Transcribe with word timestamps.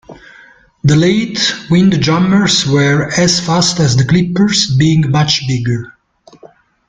The 0.83 0.95
late 0.95 1.53
windjammers 1.69 2.67
were 2.67 3.11
as 3.19 3.39
fast 3.39 3.79
as 3.79 3.95
the 3.95 4.03
clippers, 4.03 4.73
being 4.75 5.11
much 5.11 5.47
bigger. 5.47 5.95